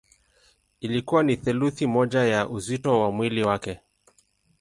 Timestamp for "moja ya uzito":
1.87-3.01